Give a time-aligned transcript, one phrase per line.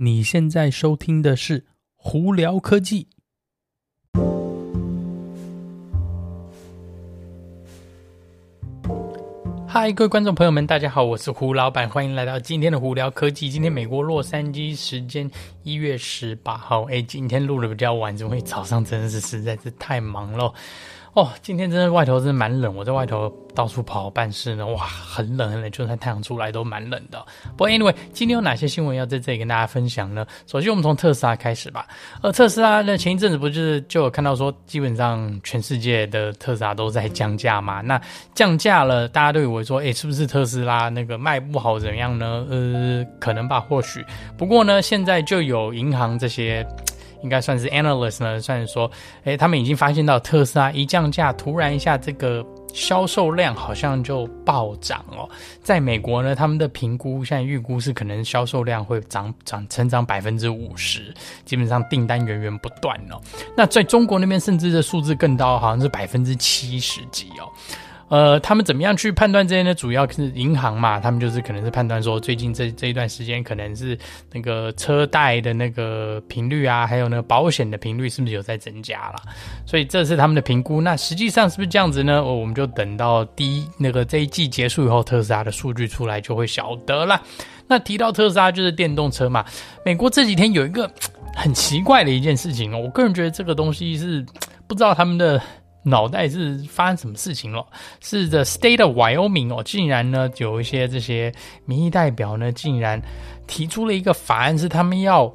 [0.00, 1.60] 你现在收听的是
[1.96, 3.08] 《胡聊科技》。
[9.66, 13.50] 嗨，各位观众朋友们，大家好，我是胡老板，欢迎来到今天的《胡聊科技》。
[13.52, 15.28] 今天美国洛杉矶时间
[15.64, 20.54] 一月十八号，哎，今天录的比较晚，因为早上真的是实在是太忙了。
[21.18, 27.18] 哦，今天真的外头真的蛮冷，我在外头到处跑办事呢，哇，很冷很冷，就算太阳出来都蛮冷的。
[27.56, 30.24] 不过 anyway，今天有哪些新闻要在这里跟大家分享呢？
[30.46, 31.88] 首先，我们从特斯拉开始吧。
[32.22, 37.80] 呃，特斯拉呢，前一阵子不就是就有看到说，基本上全世界的特斯拉都在降价嘛？
[37.80, 38.00] 那
[38.32, 42.46] 降价了，大家都以为说，诶，是不是特斯拉那个卖不好怎样呢？
[42.48, 44.06] 呃，可能吧，或许。
[44.36, 46.64] 不过呢，现在就有银行这些。
[47.22, 48.90] 应该算是 analyst 呢，算是说，
[49.24, 55.28] 诶，他们已经发现到特斯拉一降价，突然一下这个销售量好像就暴涨哦。
[55.62, 61.12] 在美国呢，他们的评估现在预估是可能销售量会涨涨成长百分之五十，
[61.44, 63.20] 基本上订单源源不断哦。
[63.56, 67.48] 那在中国那边，甚至的数字更高，好像是百分之七十几哦。
[68.08, 69.74] 呃，他们怎么样去判断这些呢？
[69.74, 73.98] 主要是银行嘛，他们就是可能是判断说，最近这这一段时间可能是
[74.32, 79.16] 那个车贷的那个频率啊，还有那个保险的频率是不是有在增加了？
[79.66, 80.80] 所以这是他们的评估。
[80.80, 82.24] 那实际上是不是这样子呢？
[82.24, 87.22] 我们就等到第一那个这一季结束以后，特斯拉的数据出来就会晓得了。
[87.66, 89.44] 那提到特斯拉就是电动车嘛，
[89.84, 90.90] 美国这几天有一个
[91.36, 94.24] 很奇怪的一件事情，我个人觉得这个东西是
[94.66, 95.38] 不知道他们的。
[95.82, 97.64] 脑袋是发生什么事情了？
[98.00, 101.32] 是 The State of Wyoming 哦，竟然呢有一些这些
[101.64, 103.00] 民意代表呢，竟然
[103.46, 105.32] 提出了一个法案，是他们要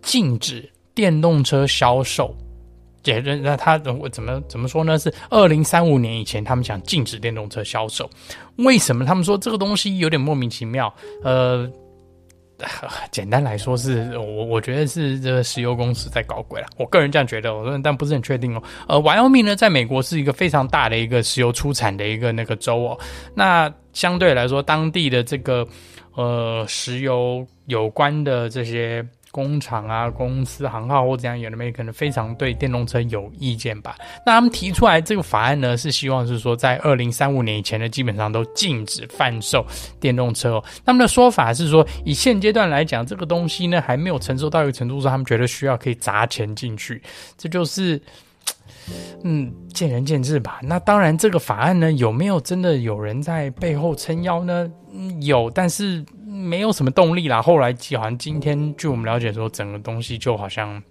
[0.00, 2.34] 禁止电动车销售。
[3.02, 4.98] 解释那他怎么怎么怎么说呢？
[4.98, 8.08] 是二零三五年以前，他们想禁止电动车销售。
[8.56, 9.04] 为什么？
[9.04, 10.92] 他们说这个东西有点莫名其妙。
[11.22, 11.70] 呃。
[13.10, 18.62] 简单来说是我我觉得是这个石油公司在搞鬼了，我个人这样觉得，我说但不是很确定哦。
[18.88, 22.98] 呃，Wyoming 呢，在美国是一个非常大的一个石油出产的一个那个州哦，
[23.34, 25.66] 那相对来说，当地的这个
[26.14, 29.04] 呃石油有关的这些。
[29.32, 33.96] 工厂啊，公司行号或怎样，有的没可能非常对电动车有意见吧？
[34.26, 39.66] 那他们提出来这个法案呢，是希望是说在二零三五年以前呢，基本上都禁止贩售
[39.98, 40.64] 电动车哦。
[40.84, 47.02] 他们的说法是说，以现阶段来讲，这个东西呢还没有成熟到一个程度上，他们觉得需要可以砸钱进去。
[47.38, 47.98] 这就是，
[49.24, 50.60] 嗯，见仁见智吧。
[50.62, 54.70] 那当然，这个法案呢，有没有真的有人在背后撑腰呢？
[54.92, 56.04] 嗯，有，但是。
[56.42, 57.40] 没有什么动力啦。
[57.40, 60.82] 后来好像今天，据我们了解说，整个东西就好像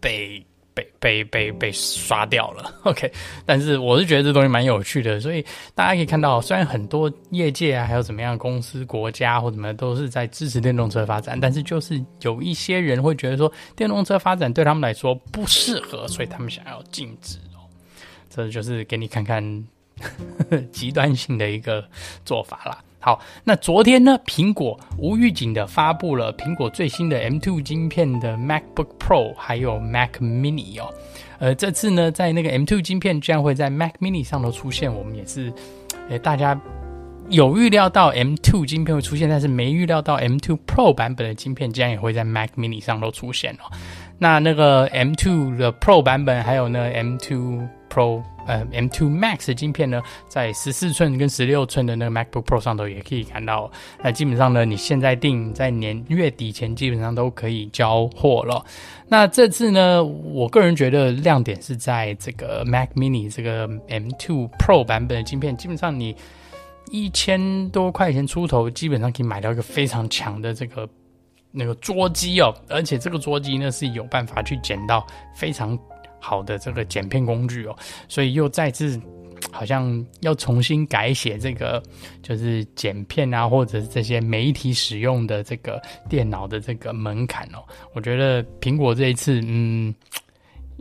[0.00, 2.72] 被被被被被刷掉了。
[2.84, 3.12] OK，
[3.44, 17.66] 但是我是觉得这东西蛮有趣的，所以大家可以看到，虽然很多业界啊，还有怎么样公司、国家或怎么样都是在支持电动车发展，但是就是有一些人会觉得说，电动车发展对他们来说不适合，所以他们想要禁止哦。
[18.30, 19.42] 这就是给你看看
[20.72, 21.84] 极端性的一个
[22.24, 22.78] 做法啦。
[23.02, 30.92] 好，那昨天呢，苹果无预警的发布了苹果最新的 M2 晶片的 MacBook Pro，还有 Mac Mini 哦。
[31.38, 35.50] 呃，这次呢，在那个 M2 晶片居然会在 Mac Mini 上头出现，我们也是，
[36.10, 36.60] 呃，大家
[37.30, 43.72] 有预料到 M2 晶片会出现，但是没预料到 M2 Pro 版本的晶片竟然也会在 Mac Mini 上头出现哦。
[44.18, 48.22] 那那个 M2 的 Pro 版本，还有呢 M2 Pro。
[48.46, 53.70] 呃，M2 Max 的晶片呢，在十四寸跟十六寸的那个 MacBook Pro 上头也可以看到。
[54.02, 58.64] 那基本上呢，你现在订，在年月底前基本上都可以交货了。
[59.06, 66.16] 那这次呢，我个人觉得亮点是在这个 Mac Mini 这个 M2 Pro 版本的晶片，基本上你
[66.90, 70.88] 一千多块钱出头，基本上可以买到一个非常强的这个
[71.52, 75.78] 那个桌机哦，而且这个桌机呢是有办法去捡到非常。
[76.20, 79.00] 好的，这个剪片工具哦，所以又再次
[79.50, 81.82] 好像要重新改写这个，
[82.22, 87.64] 就是剪片啊，或者是这些媒体使用的这个电脑的这个门槛哦。
[87.94, 89.94] 我觉得苹果这一次，嗯，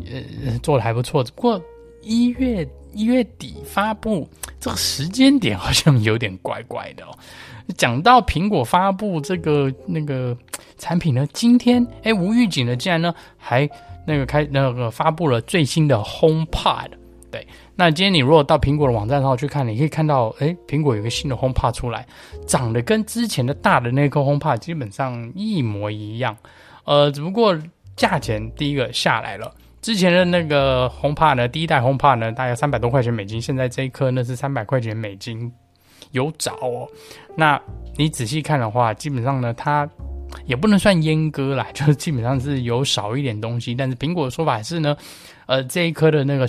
[0.06, 1.24] 呃，做的还不错。
[1.24, 1.62] 不过
[2.02, 4.28] 一月一月底发布
[4.60, 7.18] 这个时间点好像有点怪怪的哦。
[7.78, 10.38] 讲到苹果发布这个那个
[10.78, 13.68] 产品呢，今天哎无预警的，竟然呢还。
[14.10, 16.90] 那个开那个发布了最新的 HomePod，
[17.30, 22.08] 对，那今天你如果到苹果的网站上去看，你可以看到，诶，苹果有个新的 HomePod 出来，
[22.48, 26.36] 长得跟之前的大的那颗 HomePod 基本上一模一样，
[26.86, 27.56] 呃，只不过
[27.96, 35.54] 价钱第一个下来了，之前的那个 HomePod 呢，第一代 HomePod 呢，大概三百多块钱美金，现在这一颗呢是三百块钱美金，
[36.10, 36.88] 有找哦。
[37.36, 37.62] 那
[37.96, 39.88] 你仔细看的话，基本上呢，它。
[40.46, 43.74] 也不能算阉割啦， 就是基本上是有少一点东西。
[43.76, 44.96] 但是苹果的说法是呢，
[45.46, 46.48] 呃，这一颗的那个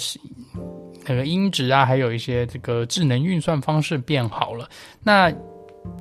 [1.06, 4.68] 那个音质啊，还有一些这个智能运算方式变好了。
[5.02, 5.32] 那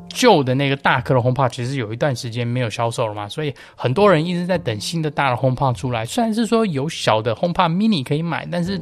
[0.10, 6.06] 旧的那个大颗的 HomePod 其实有一段时间没有销售了嘛，所以很多人一直在等新的大的 HomePod 出来。
[6.06, 8.78] 虽然是说有小的 HomePod Mini 可以买，但是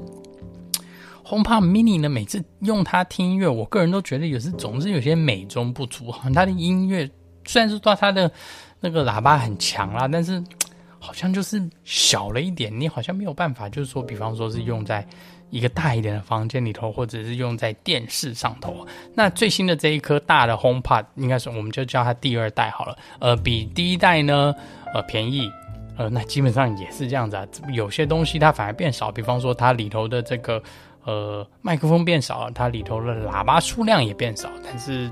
[1.23, 6.11] HomePod Mini 呢，每次用它听音乐，我个人都觉得有时总是有些美中不足。
[6.33, 7.07] 它的音乐
[7.45, 8.31] 虽然是说它的
[8.79, 10.43] 那个喇叭很强啦，但是
[10.99, 15.05] 好像就是小了一点，你好像没有办法，就是说，比方说是用在。
[15.49, 18.85] 一个大一点的房间里头，或者是用在电视上头。
[19.13, 22.97] 那最新的这一颗大的 HomePod，应该是我们就叫它第二代好了。
[23.19, 24.53] 呃，比第一代呢，
[24.93, 25.49] 呃，便宜。
[25.95, 27.47] 呃，那基本上也是这样子啊。
[27.71, 30.61] 有些东西它反而变少，比方说它里头的这个
[31.05, 35.09] 呃麦克风变少了，它里头的喇叭数量也变少，但是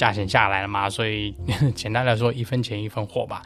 [0.00, 1.34] 价钱下来了嘛，所以
[1.76, 3.42] 简单来说，一分钱一分货吧。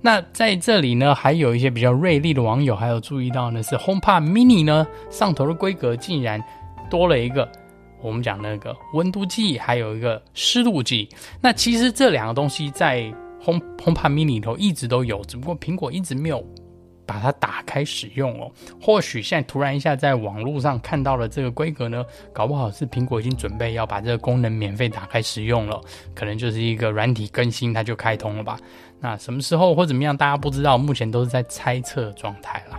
[0.00, 6.42] 那在这里呢，还有一些比较锐利的网友还有注意到呢，是 HomePod Mini 呢上头的规格竟然
[6.88, 7.46] 多了一个
[8.00, 11.06] 我们讲那个温度计，还有一个湿度计。
[11.42, 13.02] 那其实这两个东西在
[13.44, 16.42] Home HomePod Mini 里头一直都有，只不过苹果一直没有
[17.10, 18.48] 把它打开使用哦。
[18.80, 25.80] 或许现在突然一下在网络上看到了这个规格呢，搞不好是苹果已经准备要把这个功能免费打开使用了，
[26.14, 28.56] 可能就是一个软体更新它就开通了吧。
[29.00, 32.78] 那什么时候或怎么样，大家不知道，目前都是在猜测状态啦。